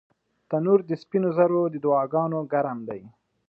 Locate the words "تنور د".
0.49-0.91